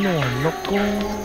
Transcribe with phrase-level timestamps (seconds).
[0.00, 1.19] のはロコ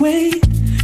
[0.00, 0.30] way.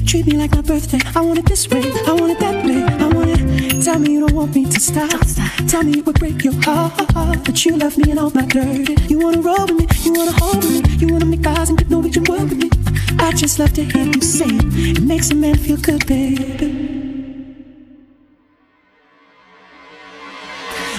[0.06, 1.00] Treat me like my birthday.
[1.14, 1.82] I want it this way.
[2.06, 2.82] I want it that way.
[2.82, 3.82] I want it.
[3.82, 5.20] Tell me you don't want me to stop.
[5.66, 8.94] Tell me it would break your heart that you love me and all my dirty.
[9.08, 9.86] You wanna roll with me.
[10.04, 11.06] You wanna hold with me.
[11.06, 12.70] You wanna make eyes and get Norwegian work with me.
[13.18, 14.98] I just love to hear you say it.
[14.98, 16.86] It makes a man feel good, baby.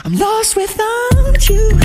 [0.03, 1.79] I'm lost without you.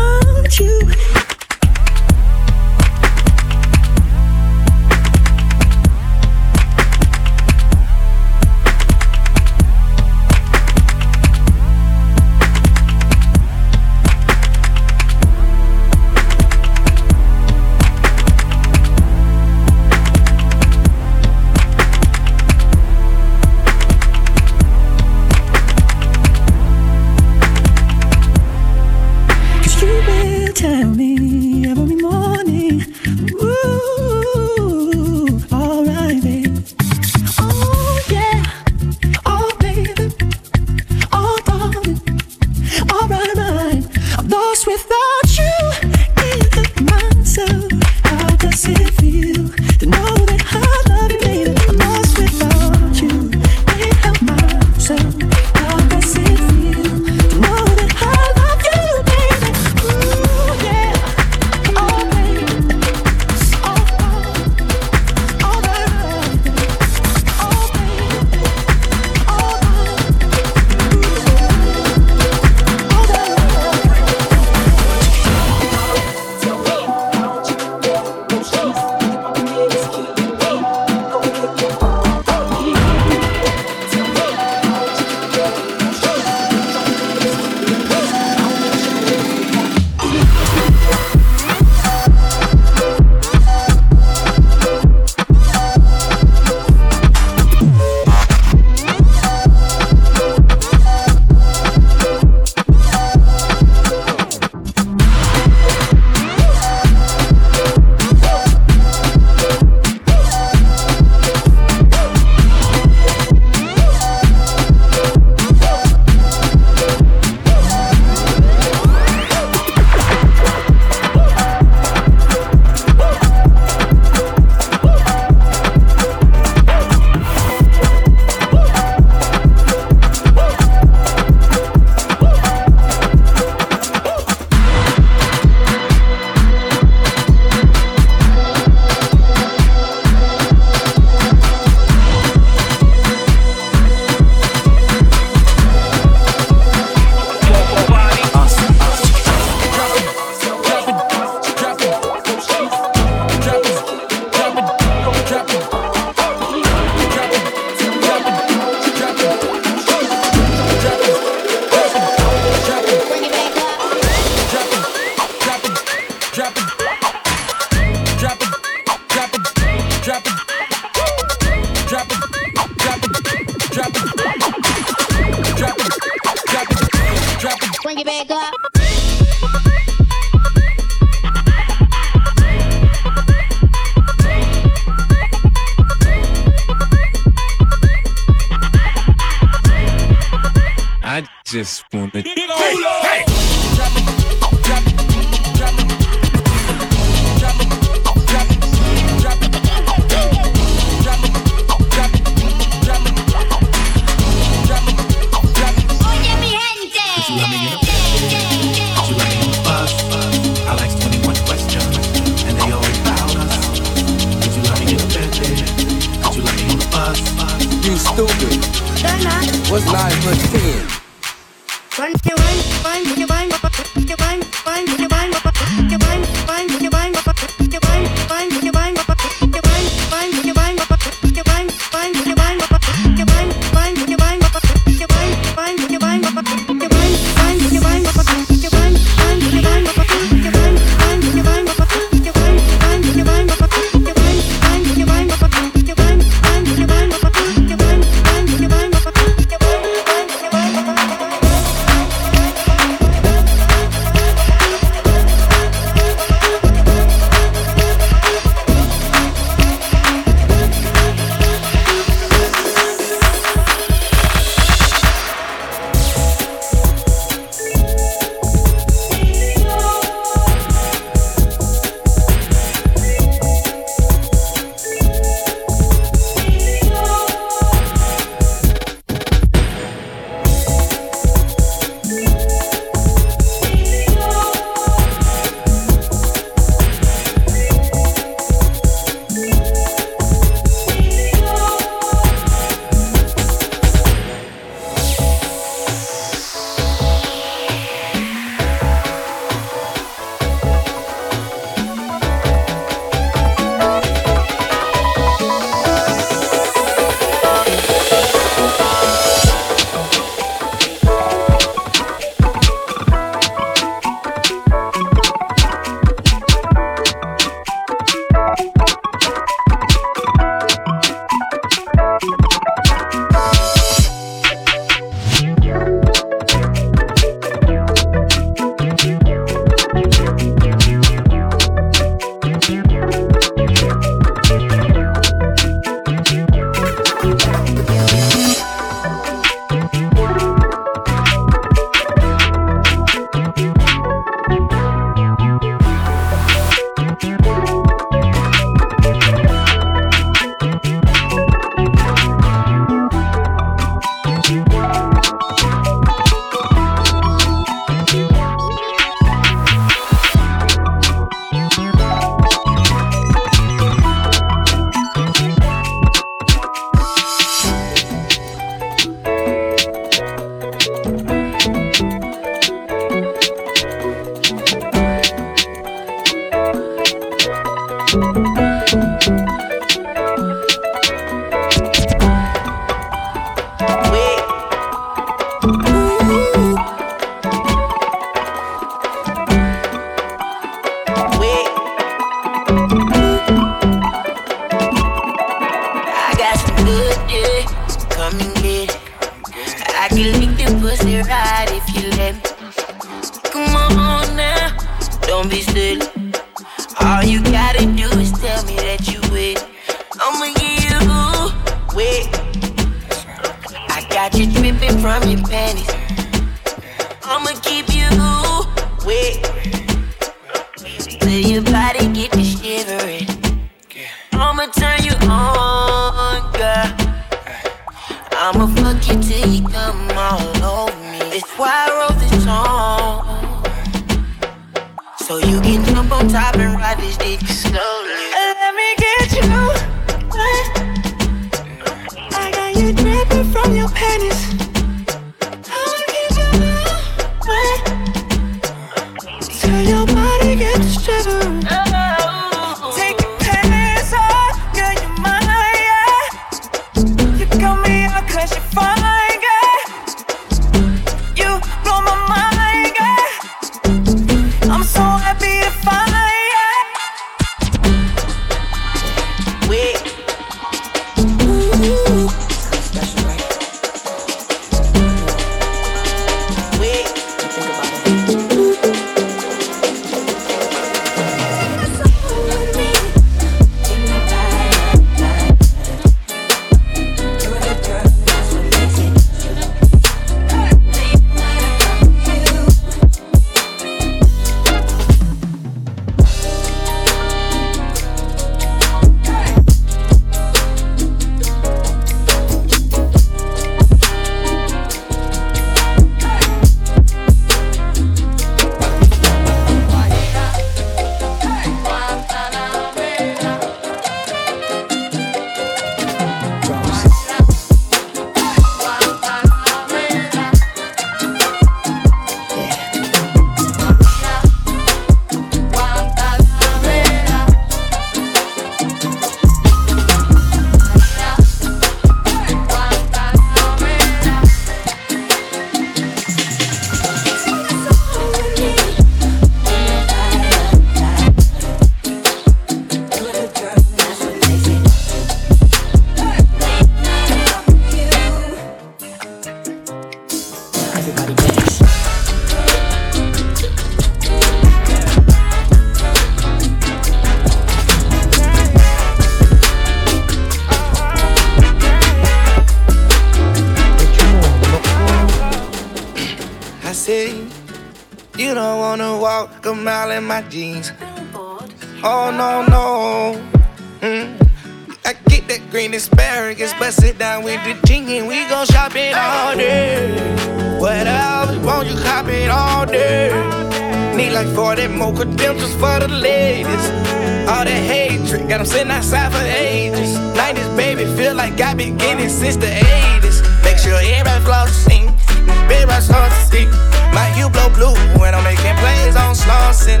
[593.86, 593.94] 80s.
[593.94, 596.66] Make sure everybody flossing, baby, I start to see.
[597.14, 600.00] My you blow blue when I'm making plays on Slauson.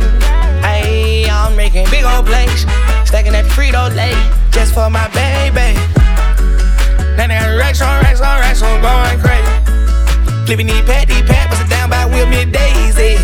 [0.62, 2.66] Hey, I'm making big old plays,
[3.04, 4.14] stacking that Frito lay
[4.50, 5.78] just for my baby.
[7.16, 10.46] Now that racks on racks on racks, I'm going crazy.
[10.46, 13.16] Flipping these pat, these pat, bust it down by Will Mid Daisy.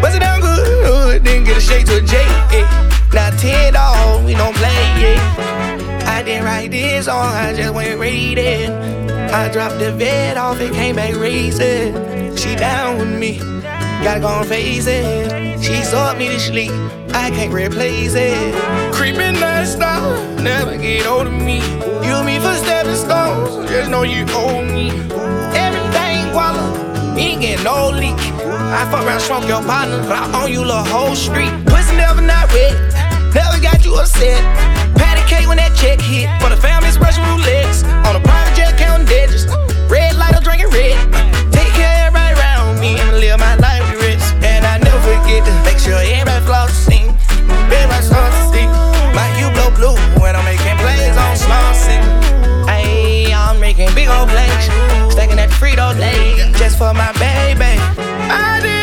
[0.00, 2.24] Bust it down good, then get a shake to a J.
[3.12, 5.91] Now ten dog, oh, we don't play yeah.
[6.22, 8.70] I didn't write this song, I just went read it.
[9.34, 12.36] I dropped the vet off, it came back racing.
[12.36, 13.38] She down with me,
[14.04, 15.60] gotta go and face it.
[15.60, 16.70] She saw me to sleep,
[17.12, 18.94] I can't replace it.
[18.94, 19.34] Creeping
[19.66, 21.56] style, never get old of me.
[22.06, 24.90] Use me for stepping stones, just know you owe me.
[25.58, 28.14] Everything guala, ain't getting no leak.
[28.46, 31.50] I fuck around, smoke your partner, but I own you the whole street.
[31.66, 33.34] Pussy never not wet.
[33.34, 34.81] Never got you upset.
[35.42, 36.30] Patty when that check hit.
[36.40, 37.82] For the family's Russian roulettes.
[38.06, 39.46] On a private jet counting digits.
[39.90, 40.94] Red light, I'm drinking red.
[41.50, 44.22] Take care of everybody around me and live my life rich.
[44.46, 47.10] And I never forget to make sure everybody flossing.
[47.70, 48.66] Everybody starts to see.
[49.16, 52.02] My you blow blue when I'm making plays on Slauson.
[52.70, 54.70] Ayy, I'm making big old plays.
[55.10, 57.74] Stacking that Frito lay just for my baby.
[58.30, 58.81] I did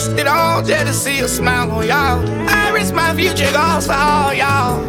[0.00, 2.24] Risked it all just to see a smile on y'all.
[2.48, 4.80] I risked my future goals for all y'all.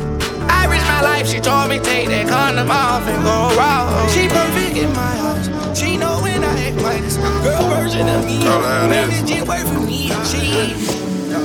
[0.47, 4.07] I risked my life, she told me take that condom off and go raw.
[4.07, 5.77] She perfect in my house.
[5.77, 8.39] She know when I act like this girl version of me.
[8.39, 10.15] Never did work for me.
[10.23, 10.79] She,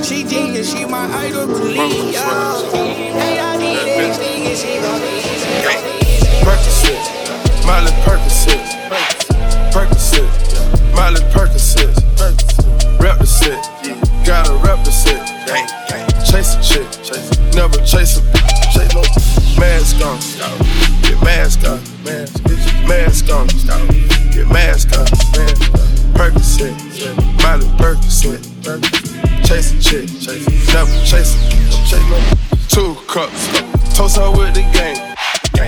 [0.01, 2.71] she genius, she my idol, believe y'all.
[2.71, 5.75] Hey, I need everything and she gon' need it.
[6.39, 7.03] Percocet,
[7.67, 8.63] Miley Percocet,
[9.75, 11.91] Percocet, Miley Percocet,
[12.99, 13.63] rep the set,
[14.25, 15.25] gotta rep the set,
[16.25, 16.87] chase a chick,
[17.55, 18.73] never chase a bitch.
[18.73, 20.19] chase no mask on,
[21.01, 21.79] get mask on,
[22.87, 23.47] mask on,
[24.31, 25.05] get mask on,
[26.13, 26.73] Percocet,
[27.41, 28.41] Miley Percocet,
[29.45, 30.09] chase a chick,
[30.73, 31.49] never chase a
[31.85, 33.47] chase no two cups,
[33.95, 34.97] toast her with the game.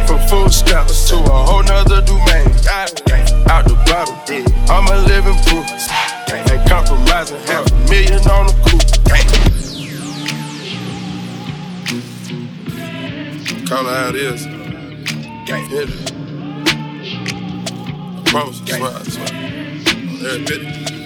[0.05, 2.45] From food stamps to a whole nother domain.
[3.49, 4.13] Out the bottle,
[4.69, 5.65] I'm a living proof.
[7.29, 8.89] Half a million on the coupe.
[13.69, 14.45] Call it how it is.
[15.45, 15.89] Hit it.
[18.25, 19.29] Promise, I swear, I swear.
[20.27, 20.98] Every bit.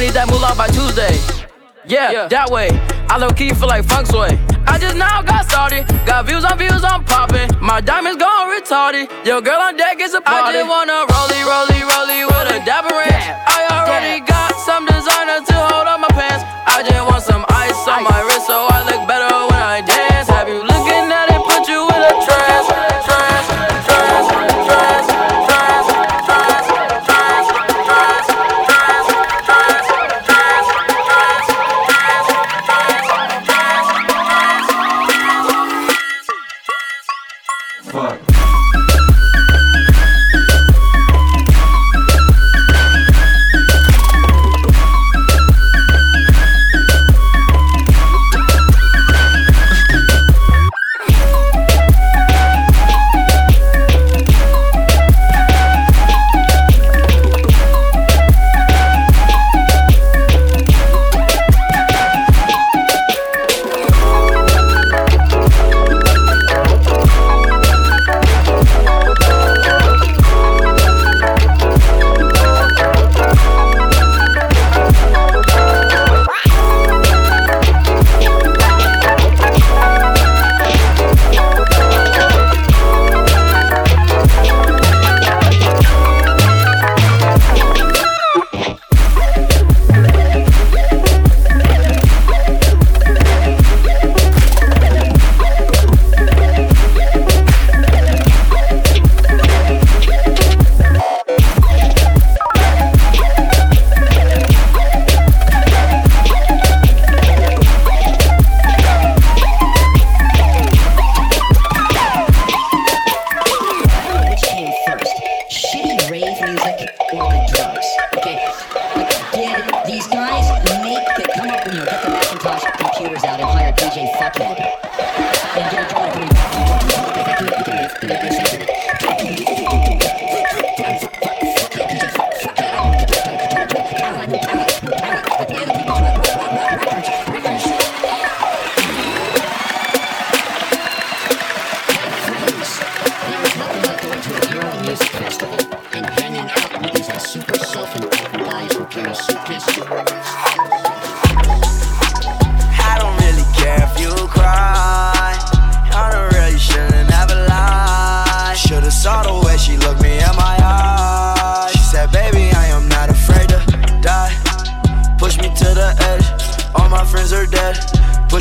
[0.00, 1.12] I need that moolah by Tuesday.
[1.84, 2.72] Yeah, yeah, that way.
[3.12, 4.32] I low key feel like funk sway.
[4.64, 5.84] I just now got started.
[6.08, 7.52] Got views on views, I'm popping.
[7.60, 9.12] My diamonds gone retarded.
[9.28, 10.56] Your girl on deck is a party.
[10.56, 13.28] I just wanna rollie, rollie, rollie with a dapper ranch.
[13.44, 15.44] I already got some designer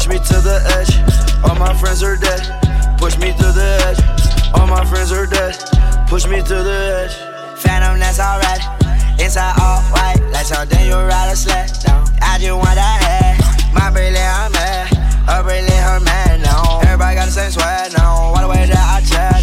[0.10, 0.90] me to the edge.
[1.46, 2.42] All my friends are dead.
[2.98, 4.02] Push me to the edge.
[4.56, 5.54] All my friends are dead.
[6.08, 7.16] Push me to the edge.
[7.62, 8.60] Phantom, that's alright.
[9.22, 12.08] Inside all white, like something you ride a sled down.
[12.22, 13.38] I just want that head.
[13.72, 14.88] My Berlin, I'm mad.
[15.30, 16.80] Her Berlin, her man, no.
[16.82, 18.32] Everybody got the same sweat, no.
[18.34, 19.39] Why the way that I chat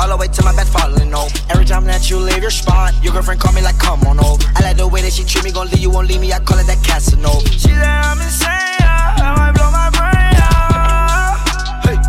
[0.00, 1.30] all the way to my bed falling over.
[1.50, 4.42] Every time that you leave your spot, your girlfriend call me like, come on over.
[4.56, 6.32] I like the way that she treat me, gon' leave you, won't leave me.
[6.32, 7.46] I call it that Casanova.
[7.50, 11.36] She like I'm insane, I might blow my brain out.
[11.84, 12.00] Hey,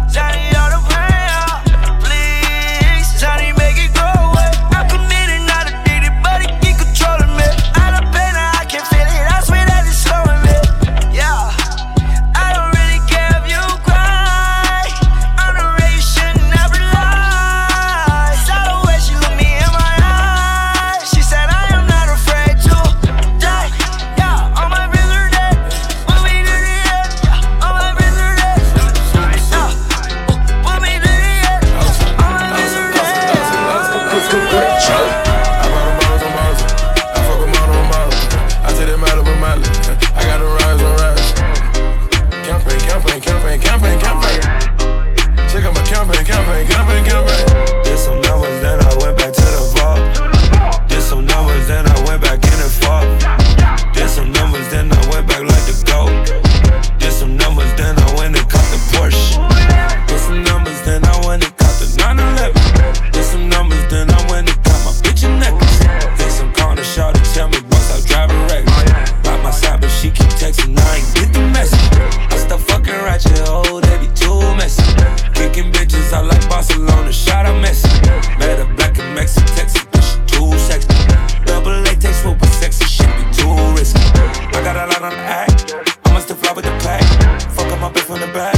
[87.81, 88.53] my bitch from the back.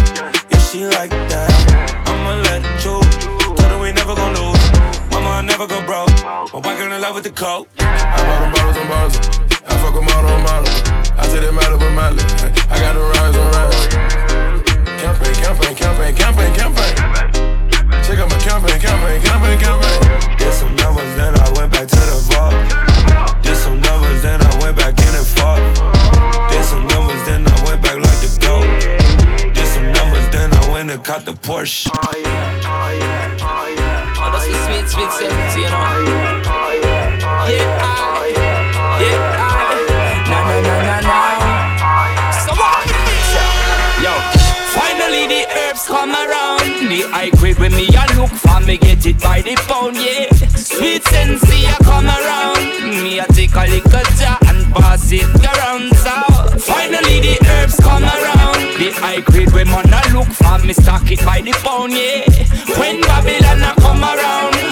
[0.51, 1.47] Yeah, she like that.
[2.11, 2.99] I'ma let you.
[3.55, 4.63] Tell her we never gon' lose.
[5.15, 6.11] Mama, I never go broke.
[6.51, 7.69] My white girl in love with the coke.
[7.79, 9.15] I bought them bottles and bars.
[9.63, 10.75] I fuck them all on bottles.
[11.15, 12.19] I take them out of a mile.
[12.67, 13.79] I got the rise on rise.
[14.99, 16.93] Campaign, campaign, campaign, campaign, campaign.
[18.03, 20.35] Check out my campaign, campaign, campaign, campaign.
[20.35, 22.92] Get some numbers, then I went back to the vault.
[31.13, 31.89] out the Porsche.
[31.93, 31.99] Oh
[34.31, 35.83] that's the sweet, sweet 70, you know.
[44.73, 46.65] Finally the herbs come around.
[46.89, 50.33] The I grade with me, I look for me, get it by the pound, yeah.
[50.55, 53.03] Sweet sensei, I come around.
[53.03, 55.93] Me, I take a little jar and pass it around.
[55.95, 56.13] So
[56.59, 58.42] finally the herbs come around
[58.83, 62.25] the high grade when man a look for me stock it by the pound, yeah.
[62.77, 64.62] When Babylon a come around.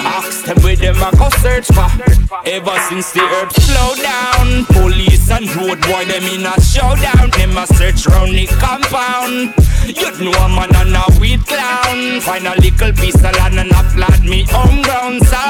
[0.44, 1.86] Them with them I go search for.
[2.46, 7.30] Ever since the earth slow down Police and road boy them in a showdown.
[7.30, 9.54] Them a search round the compound.
[9.86, 12.20] You know a man and a weed clown.
[12.20, 15.22] Find a little piece of land and a flat me home ground.
[15.22, 15.42] So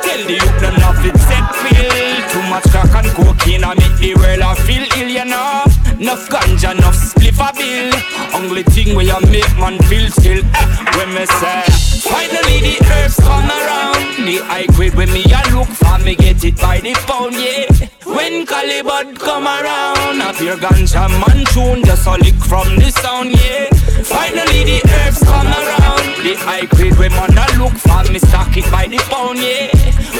[0.00, 1.92] tell the youth them not fit set feel.
[2.32, 5.64] Too much crack and cocaine I make the world I feel ill you know.
[6.00, 7.92] Enough ganja, enough spliff a bill.
[8.32, 13.16] Only thing where you make man feel still eh, When me say Finally the herbs
[13.16, 16.92] come around the high grade when me a look for me get it by the
[17.06, 17.64] pound, yeah.
[18.04, 23.32] When Calibut come around, I hear ganja man tune just a lick from the sound,
[23.32, 23.87] yeah.
[24.08, 26.04] Finally the herbs come around.
[26.24, 29.70] The high grade when man a look for me stock it by the pound, yeah.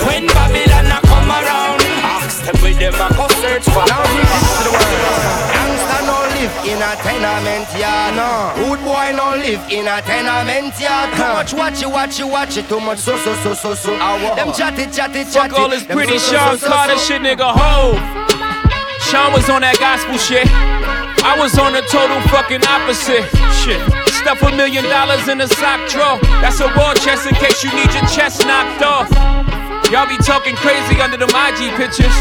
[0.06, 3.84] When Babylon a come around, ask them with them a go search for.
[3.88, 5.56] Now we is the world.
[6.08, 8.54] No live in a tenement yard, no.
[8.56, 11.10] Good boy no live in a tenement yard.
[11.48, 12.62] Too much watch you, watch you, watch you.
[12.62, 13.90] Too much so so so so so.
[14.36, 15.50] Them chatty chatty chatty.
[15.50, 17.52] Fuck all this pretty Sean Carter shit, nigga.
[17.52, 17.96] Ho.
[19.10, 20.46] Sean was on that gospel shit.
[21.24, 23.24] I was on the total fucking opposite.
[23.62, 23.80] Shit.
[24.20, 26.18] Stuff a million dollars in a sock drawer.
[26.42, 29.08] That's a war chest in case you need your chest knocked off.
[29.90, 32.12] Y'all be talking crazy under them IG pictures.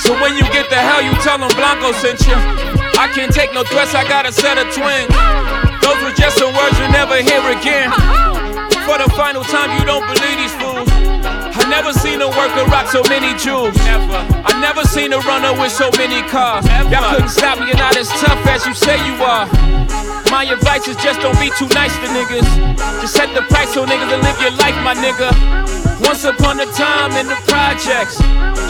[0.00, 2.36] So when you get the hell, you tell them Blanco sent you.
[2.96, 5.12] I can't take no threats, I got a set of twins.
[5.84, 7.90] Those were just some words you'll never hear again.
[8.86, 10.69] For the final time, you don't believe these fools.
[11.70, 13.76] Never seen a worker rock so many jewels.
[13.86, 14.26] Never.
[14.42, 16.66] I never seen a runner with so many cars.
[16.90, 19.46] Y'all couldn't stop me, you're not as tough as you say you are.
[20.34, 22.44] My advice is just don't be too nice to niggas.
[23.00, 25.30] Just set the price so niggas will live your life, my nigga.
[26.04, 28.18] Once upon a time in the projects,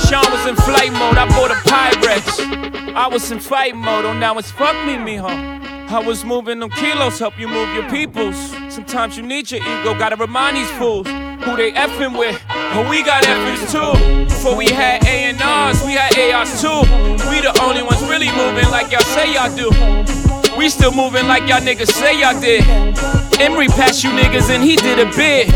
[0.07, 1.17] Sean was in flight mode.
[1.17, 2.95] I bought a Pyrex.
[2.95, 4.05] I was in fight mode.
[4.05, 5.31] Oh, now it's fuck me, mijo.
[5.91, 8.37] I was moving them kilos, help you move your peoples.
[8.69, 11.09] Sometimes you need your ego, gotta remind these fools
[11.44, 12.40] who they effing with.
[12.48, 14.24] But we got effings too.
[14.24, 16.81] Before we had A&Rs, we had ARs too.
[17.31, 19.70] We the only ones really moving like y'all say y'all do.
[20.57, 22.64] We still moving like y'all niggas say y'all did.
[23.40, 25.48] Emery passed you niggas and he did a bid.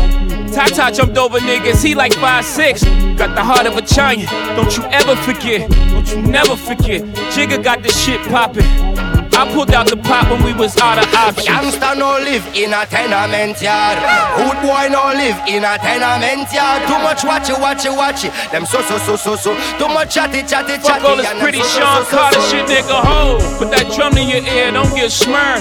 [0.53, 3.17] Tata jumped over niggas, he like 5'6.
[3.17, 5.69] Got the heart of a giant, don't you ever forget.
[5.69, 7.01] Don't you never forget.
[7.33, 9.14] Jigga got this shit poppin'.
[9.35, 11.45] I pulled out the pot when we was out of options.
[11.45, 13.99] Youngster no live in a tenement yard.
[14.39, 16.87] Hood boy no live in a tenement yard.
[16.87, 18.31] Too much watch it, watch it, watch it.
[18.51, 19.51] Them so so so so so.
[19.77, 21.03] Too much chatty chatty chatty.
[21.03, 22.47] Fuck all this pretty so, Sean so, Carter so.
[22.47, 22.95] shit, nigga.
[23.03, 25.59] Ho, put that drum in your ear, don't get smurred.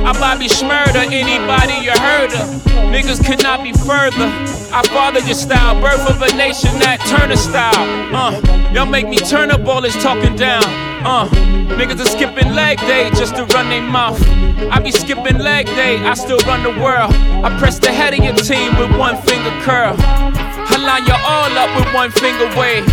[0.00, 2.48] I Bobby Schmurder, anybody you heard of.
[2.88, 4.59] Niggas could not be further.
[4.72, 7.74] I fathered your style, birth of a nation that Turner style.
[8.14, 8.38] Uh,
[8.70, 10.62] y'all make me turn up all this talking down.
[11.02, 11.26] Uh,
[11.74, 14.20] niggas are skipping leg day just to run their mouth.
[14.70, 17.10] I be skipping leg day, I still run the world.
[17.42, 19.96] I press the head of your team with one finger curl.
[19.98, 22.86] I line you all up with one finger wave.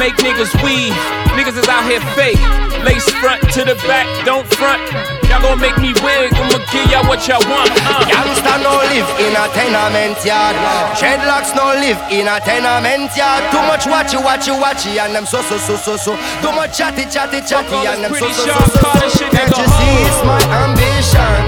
[0.00, 0.96] Make niggas weave.
[1.36, 2.40] Niggas is out here fake.
[2.88, 5.17] Lace front to the back, don't front.
[5.28, 7.68] Y'all gon' make me wig, I'ma give y'all what y'all want.
[7.84, 8.00] Uh.
[8.08, 10.56] Youngster no live in a tenement yard.
[10.96, 13.44] Dreadlocks no live in a tenement yard.
[13.52, 16.12] Too much watch it, watch it, watch it, and them so so so so so.
[16.40, 19.28] Too much chatty chatty chatty, and them so so so so so.
[19.28, 21.44] Can't you see it's my ambition?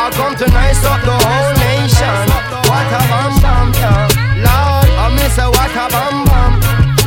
[0.00, 2.24] I come to nice up the whole nation.
[2.72, 4.08] What a bam bam, yeah.
[4.48, 6.52] Lord, I miss a what a bam bam.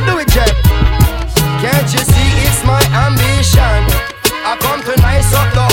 [0.06, 0.54] Do it, Jack.
[1.58, 3.82] Can't you see it's my ambition?
[4.46, 5.63] I come to nice up the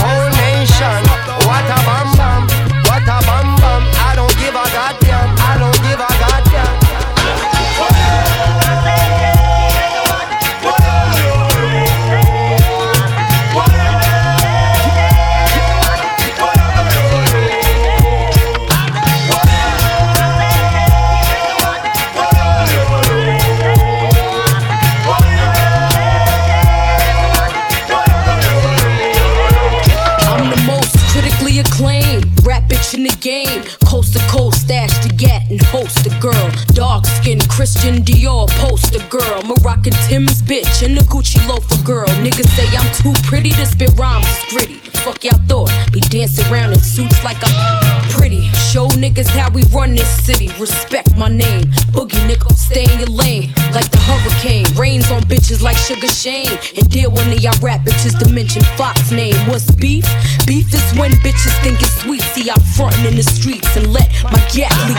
[36.22, 36.52] girl.
[36.74, 39.42] Dark skin, Christian Dior poster girl.
[39.44, 42.08] Moroccan Tim's bitch and a Gucci loafer girl.
[42.24, 44.90] Niggas say I'm too pretty to spit rhymes, gritty.
[45.04, 48.48] Fuck y'all thought, be dancing around in suits like I'm pretty.
[48.72, 50.50] Show niggas how we run this city.
[50.60, 51.64] Respect my name.
[51.92, 53.52] Boogie nigga, stay in your lane.
[53.74, 54.66] Like the hurricane.
[54.76, 56.56] Rains on bitches like Sugar Shane.
[56.78, 59.36] And deal one of y'all rap bitches to mention Fox name.
[59.48, 60.06] What's beef?
[60.46, 62.22] Beef is when bitches think it's sweet.
[62.22, 64.98] See, I'm frontin' in the streets and let my gat leak.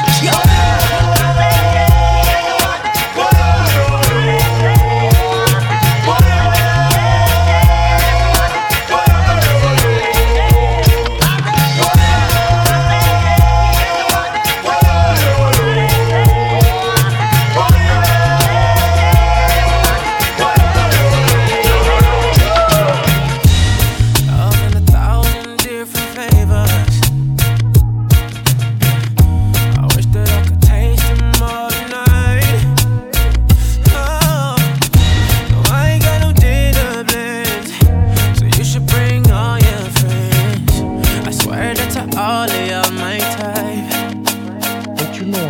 [1.96, 2.01] Yo.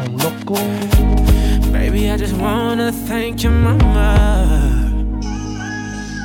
[0.02, 0.56] I'm loco?
[1.70, 4.90] Baby, I just wanna thank your mama.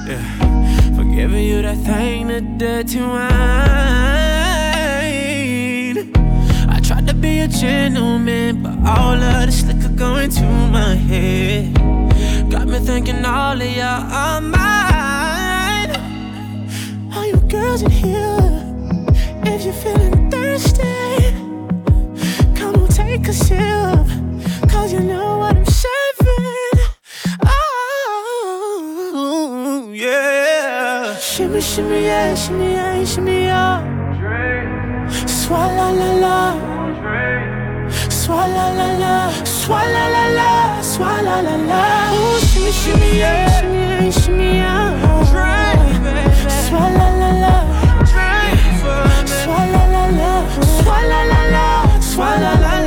[0.07, 0.95] Yeah.
[0.95, 3.27] For giving you that thing that dirty wine.
[6.69, 11.75] I tried to be a gentleman, but all of this liquor going to my head.
[12.49, 15.91] Got me thinking all of y'all are mine.
[17.13, 18.63] All you girls in here,
[19.43, 21.26] if you're feeling thirsty,
[23.17, 24.07] take a sip.
[24.69, 26.79] Cause you know what I'm serving.
[29.13, 31.15] Oh, yeah.
[31.17, 33.81] Shimmy, shimmy, yeah, shimmy, yeah, shimmy, yeah.
[35.25, 36.37] Swalla la la.
[38.09, 39.15] Swalla la la.
[39.43, 40.81] Swalla la la.
[40.81, 41.81] Swalla la la.
[42.13, 44.89] Ooh, shimmy, shimmy, yeah, shimmy, yeah, shimmy, yeah.
[46.67, 47.55] Swalla la la.
[49.41, 50.31] Swalla la la.
[50.77, 51.65] Swalla la la.
[52.01, 52.73] Swalla la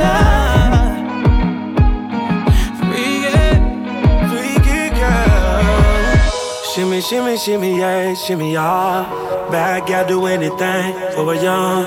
[7.01, 9.49] Shimmy, shimmy, shimmy, yeah, shimmy, yeah.
[9.49, 11.83] Bad gal do anything for a young.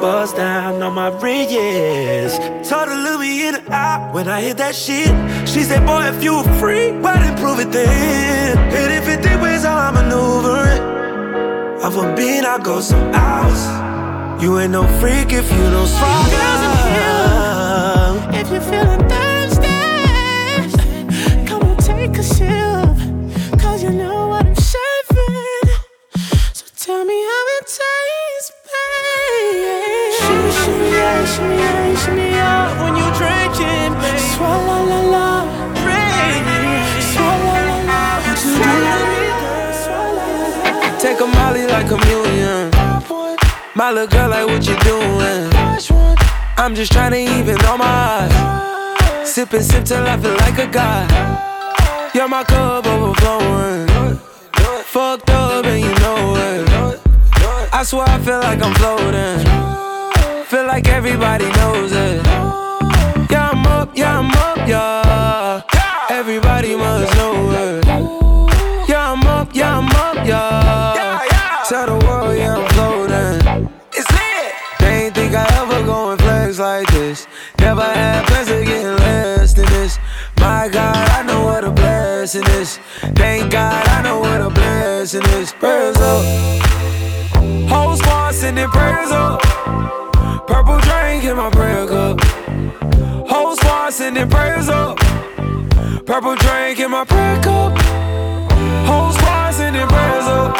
[0.00, 2.36] Bust down on my ring, yes.
[2.68, 5.06] Told her look me in the eye when I hit that shit.
[5.48, 8.70] She said, boy, if you were free, why didn't prove it then?
[8.72, 10.80] Hit it 50 ways how I maneuver it.
[11.84, 14.42] Off a beat, I go some hours.
[14.42, 16.30] You ain't no freak if you don't swallow.
[16.34, 16.76] Girls, I'm
[18.32, 18.40] here.
[18.40, 19.78] If you're feeling thirsty,
[21.46, 22.57] come and take a sip.
[27.68, 30.14] Me how it tastes, babe.
[30.18, 32.82] Shimmy, shimmy, yeah, shimmy, yeah, shimmy, yeah.
[32.82, 34.20] When you drinking, babe.
[34.34, 35.28] Swalla la la.
[40.98, 42.70] Take a molly like a million.
[43.74, 45.50] My little girl, like what you doing?
[46.56, 49.32] I'm just trying to even on my eyes.
[49.32, 51.08] Sip and sip till I feel like a god.
[52.14, 54.18] You're my cup overflowing.
[54.84, 56.67] Fucked up and you know it.
[57.70, 60.44] I swear I feel like I'm floating.
[60.46, 62.24] Feel like everybody knows it.
[63.30, 65.62] Yeah, I'm up, yeah, I'm up, yeah.
[66.10, 67.86] Everybody must know it.
[68.88, 71.24] Yeah, I'm up, yeah, I'm up, yeah.
[71.68, 73.70] Tell the world, yeah, I'm floating.
[73.92, 74.52] It's lit.
[74.80, 77.26] They ain't think I ever go and flex like this.
[77.58, 79.98] Never had plans of getting less than this.
[80.40, 82.78] My God, I know what a blessing is.
[83.14, 85.52] Thank God, I know what a blessing is.
[85.52, 86.67] Prayers up.
[88.48, 89.42] Sending prayers up.
[90.46, 92.18] Purple drink in my prayer cup.
[93.28, 94.96] Whole squad sending prayers up.
[96.06, 97.78] Purple drink in my prayer cup.
[98.88, 100.58] Whole squad sending prayers up.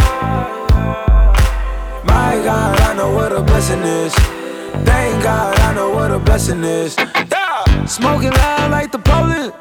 [2.05, 4.13] My God, I know what a blessing is.
[4.85, 6.95] Thank God, I know what a blessing is.
[6.99, 7.87] Yeah.
[7.87, 9.55] Smoking loud like the Poland.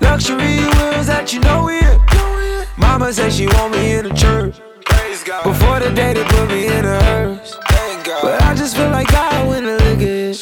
[0.00, 2.00] Luxury wheels that you know it.
[2.76, 4.56] Mama said she want me in the church.
[5.26, 7.58] Before the day they put me in a hearse.
[8.22, 10.40] But I just feel like God when the liquor is.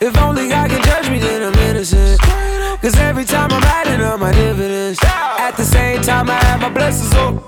[0.00, 2.20] If only God can judge me, then I'm innocent.
[2.80, 5.00] Cause every time I'm adding up my dividends.
[5.02, 7.42] At the same time, I have my blessings up.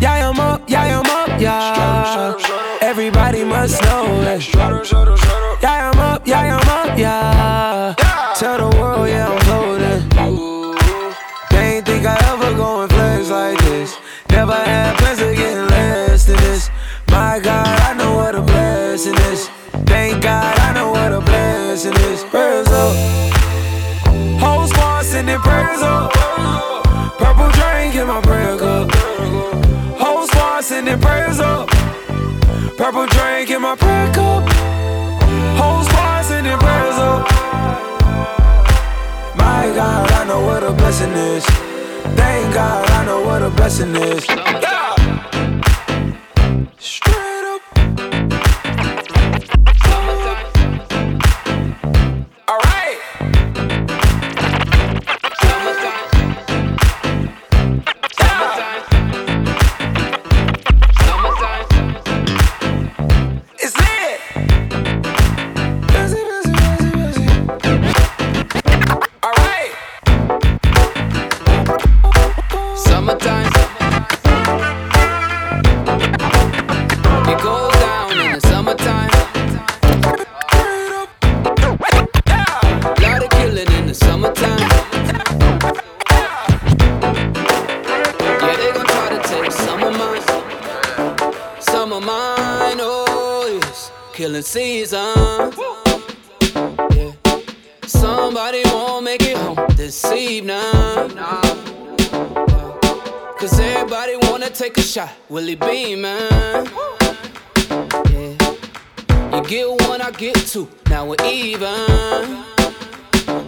[0.00, 2.36] Yeah, I'm up, yeah, I'm up, yeah.
[2.82, 4.54] Everybody must know it.
[4.54, 7.94] Yeah, I'm up, yeah, I'm up, yeah.
[8.36, 9.15] Tell the world, yeah,
[25.76, 26.12] prayers up.
[27.18, 28.90] Purple drink in my prayer cup.
[29.98, 31.68] Whole squad sending prayers up.
[32.76, 34.48] Purple drink in my prayer cup.
[35.58, 37.28] Whole squad sending prayers up.
[39.36, 41.44] My God, I know what a blessing is.
[42.16, 44.26] Thank God, I know what a blessing is.
[44.28, 44.94] Yeah.
[46.78, 47.35] Straight
[104.66, 105.12] take a shot.
[105.28, 106.66] Will he be, man?
[108.10, 108.34] Yeah.
[109.32, 110.68] You get one, I get two.
[110.90, 112.44] Now we're even.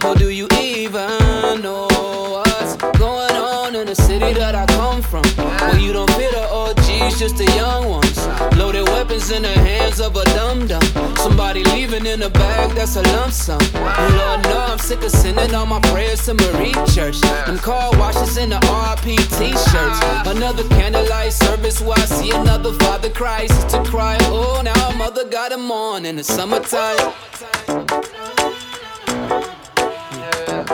[0.05, 1.87] Or do you even know
[2.31, 5.23] what's going on in the city that I come from?
[5.59, 8.08] Where you don't feel the OGs, just the young ones.
[8.57, 10.81] Loaded weapons in the hands of a dum dum.
[11.17, 13.59] Somebody leaving in a bag that's a lump sum.
[13.73, 17.19] And Lord, no, I'm sick of sending all my prayers to Marie Church.
[17.21, 19.99] Them car washes in the RP t shirts.
[20.27, 24.17] Another candlelight service where I see another Father Christ to cry.
[24.21, 26.97] Oh, now mother got him on in the summertime.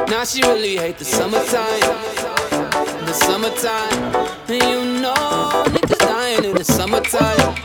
[0.08, 1.80] Now she really hate the summertime.
[3.06, 5.45] The summertime, and you know
[6.44, 7.56] in the summertime.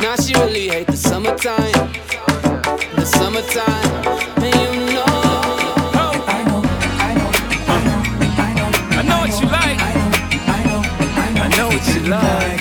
[0.00, 1.92] Now she really hate the summertime.
[2.96, 3.66] The summertime.
[4.42, 5.04] And you know.
[6.24, 6.62] I know,
[6.96, 7.30] I know,
[7.68, 8.00] I know,
[8.38, 9.80] I know, I know what you like.
[11.38, 12.51] I know what you like.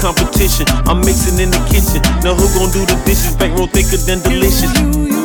[0.00, 0.66] competition.
[0.86, 2.02] I'm mixing in the kitchen.
[2.22, 3.36] Now who gon' do the dishes?
[3.36, 5.17] Bankroll thicker than delicious.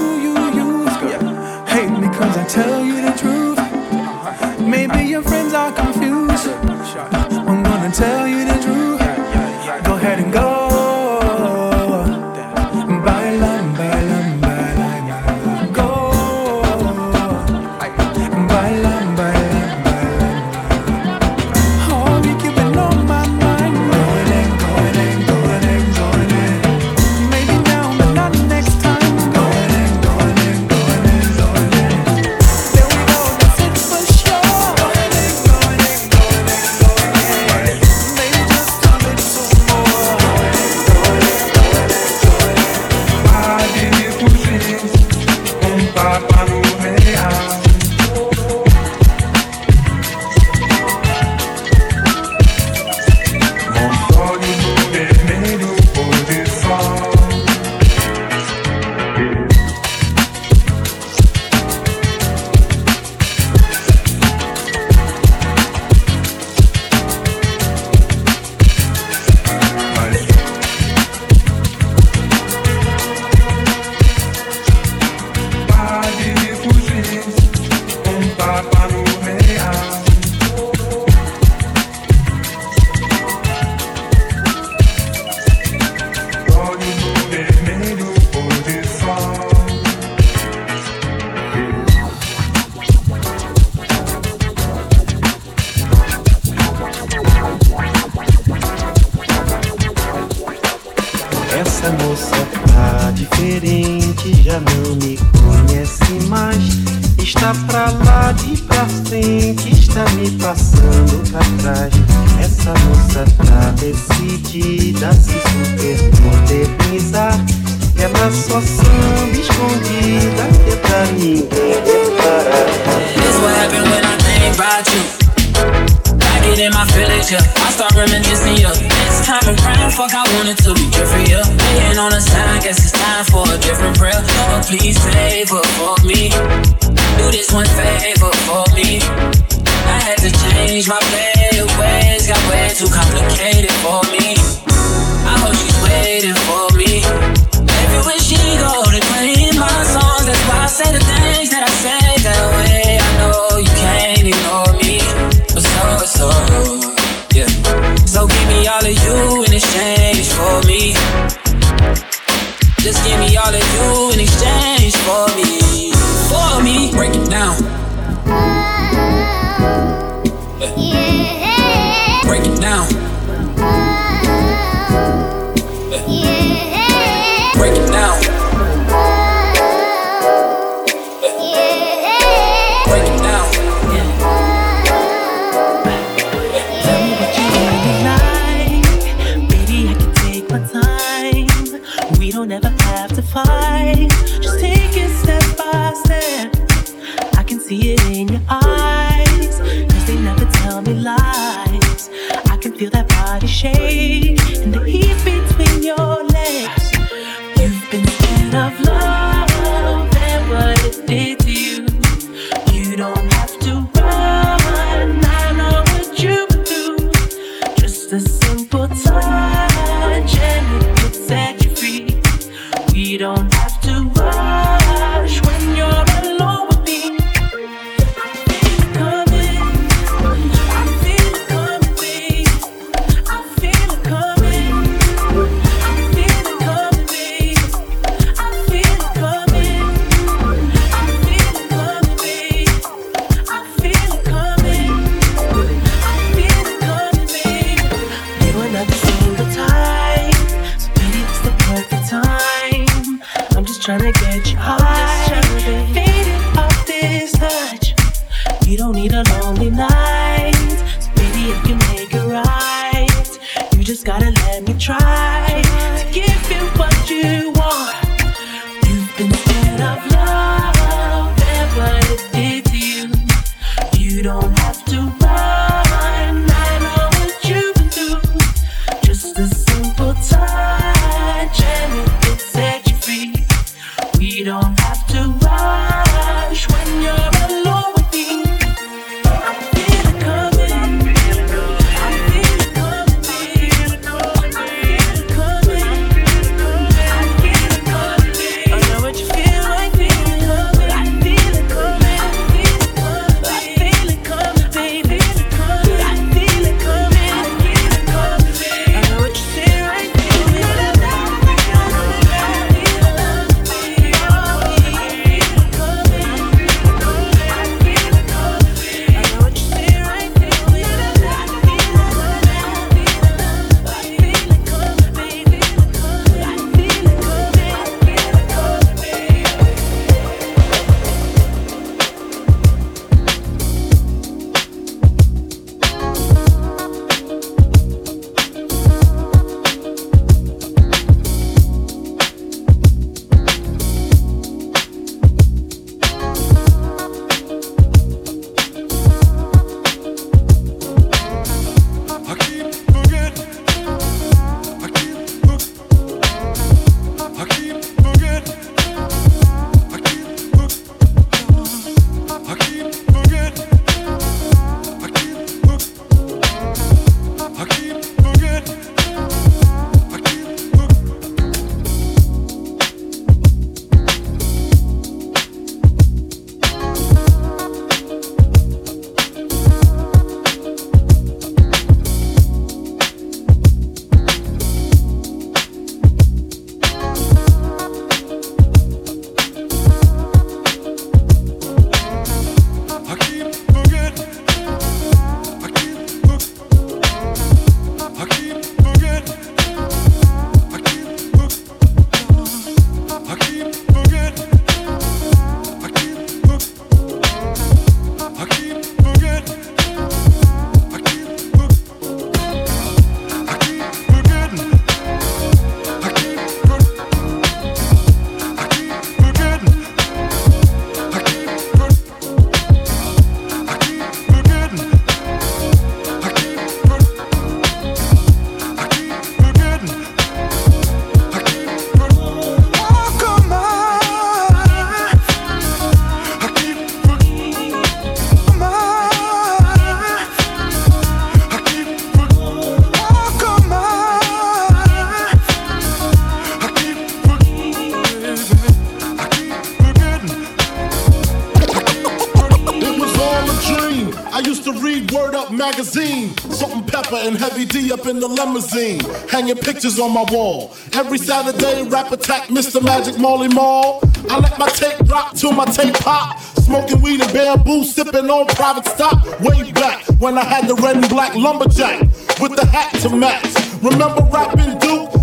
[458.54, 459.00] Limousine.
[459.30, 460.76] Hanging pictures on my wall.
[460.94, 462.84] Every Saturday, rap attack Mr.
[462.84, 464.00] Magic Marley Marl.
[464.30, 466.40] I let my tape rock till my tape pop.
[466.40, 469.26] Smoking weed and bamboo, sipping on private stock.
[469.40, 472.02] Way back when I had the red and black lumberjack
[472.40, 473.44] with the hat to match.
[473.82, 475.23] Remember rapping Duke?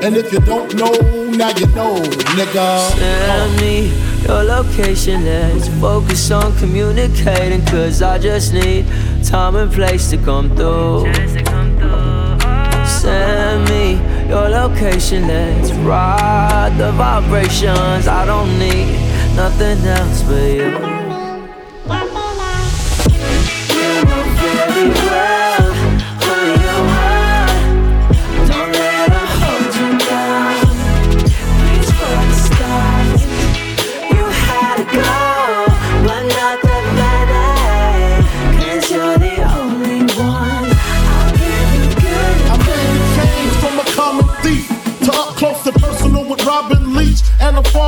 [0.00, 0.92] And if you don't know,
[1.30, 1.96] now you know,
[2.36, 2.90] nigga.
[2.96, 3.92] Send me
[4.26, 7.64] your location, let's focus on communicating.
[7.66, 8.86] Cause I just need
[9.24, 11.12] time and place to come through.
[12.86, 18.06] Send me your location, let's ride the vibrations.
[18.06, 18.86] I don't need
[19.34, 20.54] nothing else but.
[20.56, 20.97] You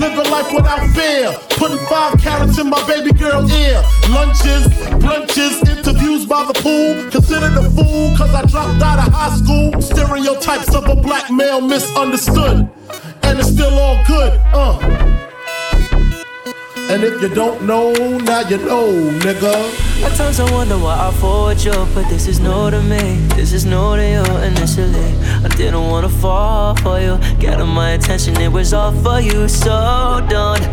[0.00, 1.30] Living life without fear.
[1.50, 3.82] Putting five carats in my baby girl ear.
[4.08, 7.10] Lunches, brunches, interviews by the pool.
[7.10, 9.80] Considered a fool cause I dropped out of high school.
[9.82, 12.70] Stereotypes of a black male misunderstood.
[13.22, 15.29] And it's still all good, uh.
[16.90, 18.90] And if you don't know, now you know,
[19.22, 19.54] nigga.
[20.02, 23.14] At times I wonder why I forward you, but this is new to me.
[23.36, 25.14] This is new to you initially.
[25.44, 27.16] I didn't wanna fall for you.
[27.38, 29.46] Getting my attention, it was all for you.
[29.46, 30.66] So don't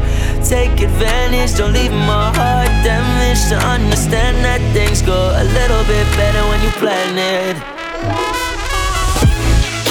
[0.44, 1.56] take advantage.
[1.56, 3.50] Don't leave my heart damaged.
[3.50, 7.58] To understand that things go a little bit better when you plan it.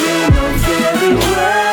[0.03, 1.66] You know very well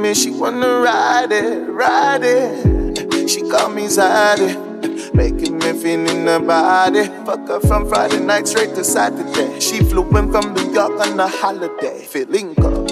[0.00, 3.28] me she wanna ride it, ride it.
[3.28, 7.04] She call me Zaddy, making me feel in her body.
[7.26, 9.60] Fuck her from Friday night straight to Saturday.
[9.60, 12.88] She flew in from New York on a holiday, feeling good.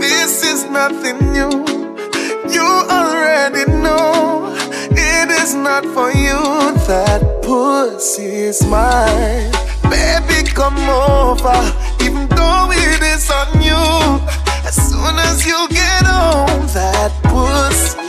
[0.00, 1.50] This is nothing new.
[2.50, 4.54] You already know
[4.90, 6.40] it is not for you.
[6.86, 9.52] That pussy is mine.
[9.90, 11.60] Baby, come over.
[12.02, 14.26] Even though it is on you.
[14.66, 15.68] As soon as you
[16.06, 18.05] home, that pussy's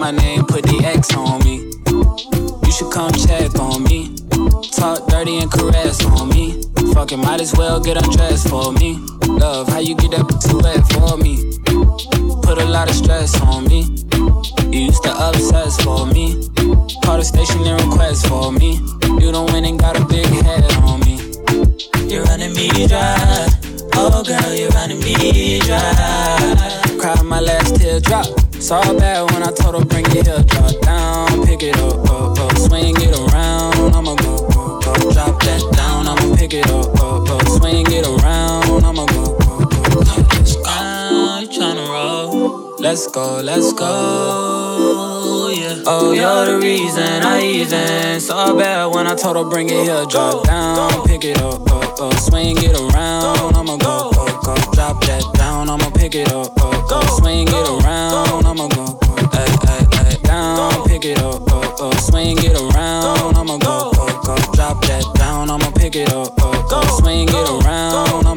[0.00, 1.56] my name, put the X on me.
[2.64, 4.16] You should come check on me.
[4.72, 6.64] Talk dirty and caress on me.
[6.94, 8.96] Fucking might as well get undressed for me.
[9.28, 11.36] Love, how you get up too wet for me?
[12.40, 13.82] Put a lot of stress on me.
[14.72, 16.48] You used to obsess for me.
[17.04, 18.80] Call the station and request for me.
[19.20, 21.20] You don't win and got a big head on me.
[22.08, 23.48] You're running me dry.
[23.96, 26.96] Oh girl, you're running me dry.
[26.98, 28.49] Cried my last teardrop.
[28.60, 32.38] Saw bad when I told her bring it here, drop down, pick it up, up,
[32.38, 33.94] up, swing it around.
[33.96, 36.06] I'ma go, go, go, drop that down.
[36.06, 38.84] I'ma pick it up, up, up, swing it around.
[38.84, 40.20] I'ma go, go, go, go.
[40.36, 41.38] Let's go.
[41.40, 42.76] You tryna roll?
[42.78, 45.50] Let's go, let's go.
[45.56, 45.82] Yeah.
[45.86, 50.04] Oh, you're the reason I even saw bad when I told her bring it here,
[50.04, 53.56] drop down, pick it up, up, up, swing it around.
[53.56, 55.70] I'ma go, go, go, drop that down.
[55.70, 58.39] I'ma pick it up, up, up, swing it around.
[61.00, 63.36] Pick it up, up, up, swing it around.
[63.36, 65.48] I'ma go, go, go, drop that down.
[65.48, 68.29] I'ma pick it up, up, up, swing it around.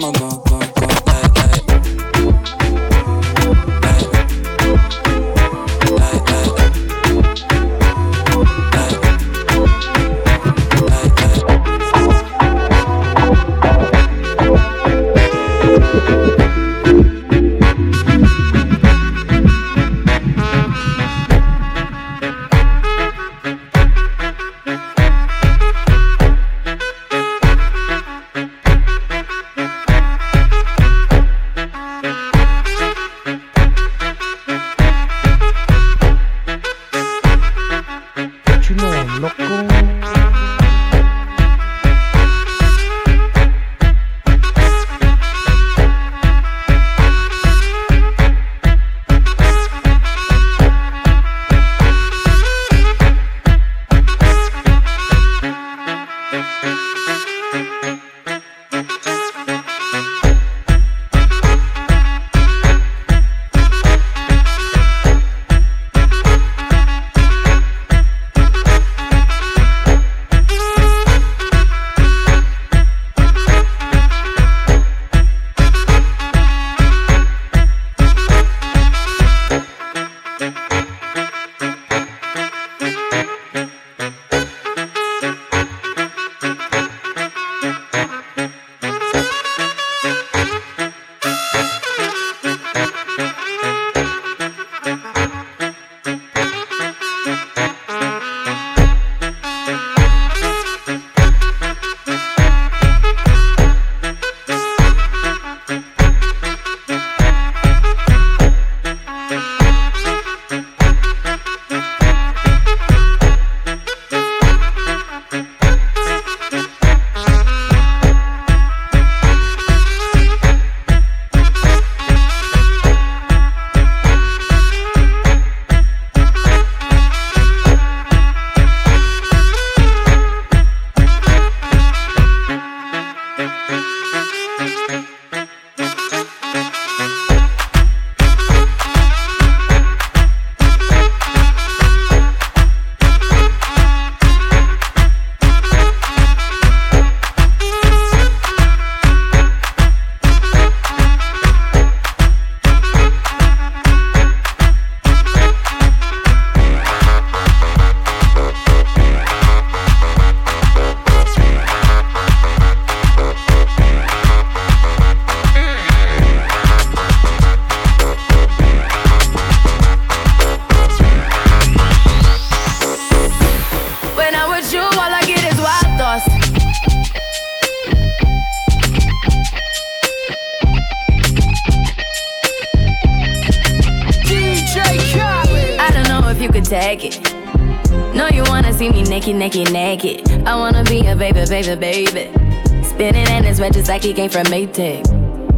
[194.14, 195.04] Came from Maytag.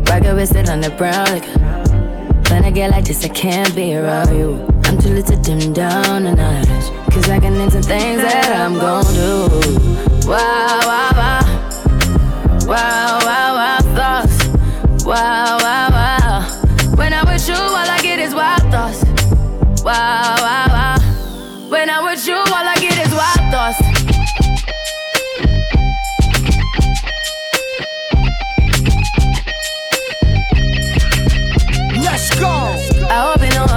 [0.08, 1.26] Rocket with it on the brown.
[1.26, 1.46] Like,
[2.50, 4.66] when I get like this, I can't be around you.
[4.86, 7.14] I'm too little to dim down a notch.
[7.14, 10.30] Cause I can into things that I'm gon' do.
[10.30, 11.42] Wow, wow, wow.
[12.66, 15.06] Wow, wow, wow, thoughts.
[15.06, 15.85] Wow, wow.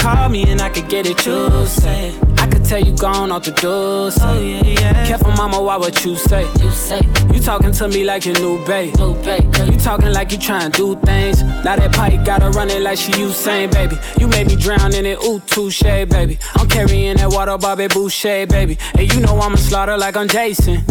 [0.00, 2.18] Call me and I could get it, you say.
[2.38, 4.10] I could tell you gone off the door.
[4.10, 4.22] Say.
[4.24, 5.06] Oh, yeah, yeah.
[5.06, 6.50] Careful, mama, why what you say?
[6.62, 7.00] You say.
[7.34, 8.96] You talking to me like your new babe.
[8.96, 9.44] New babe.
[9.70, 11.42] You talking like you trying to do things.
[11.42, 13.98] Now that pipe gotta run it like she Usain, baby.
[14.18, 16.38] You made me drown in it, ooh, touche, baby.
[16.54, 18.78] I'm carrying that water, Bobby Boucher, baby.
[18.94, 20.82] And you know I'ma slaughter like I'm Jason.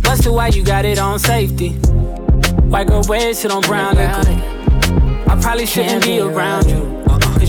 [0.00, 1.72] Busted why you got it on safety.
[2.70, 5.30] White girl wear shit on brown liquor.
[5.30, 6.85] I probably shouldn't be around you.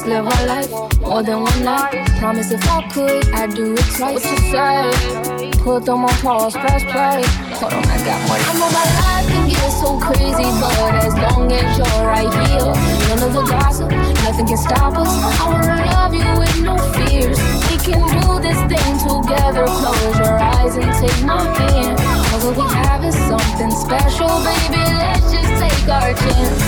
[0.00, 2.08] let's live our life more than one night.
[2.18, 4.14] Promise if I could, I'd do it twice.
[4.14, 5.50] What you say?
[5.62, 7.39] Put them on pause, press play.
[7.60, 8.40] Hold on, I got more.
[8.40, 12.72] I know my life can get so crazy, but as long as you're right here,
[13.12, 13.90] none of the gossip,
[14.24, 15.12] nothing can stop us.
[15.38, 17.36] I wanna love you with no fears.
[17.68, 19.66] We can do this thing together.
[19.68, 21.98] Close your eyes and take my hand.
[22.32, 24.80] Cause what we have is something special, baby.
[24.80, 26.64] Let's just take our chance.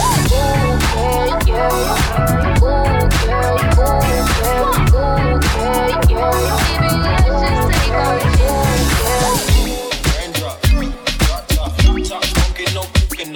[0.00, 1.68] Ooh, yeah, yeah.
[2.64, 2.80] Ooh,
[3.28, 4.56] yeah, ooh, yeah,
[4.88, 5.20] ooh,
[5.60, 6.32] yeah, yeah.
[6.64, 9.59] Baby, let's just take our chance.
[13.20, 13.26] up.
[13.26, 13.32] In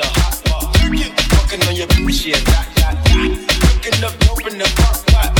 [4.59, 5.31] the hot lot.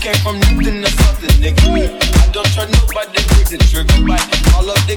[0.00, 1.88] Came from nothing to something, nigga.
[2.20, 3.22] I don't trust nobody
[3.70, 4.18] trigger, by.
[4.54, 4.96] all of the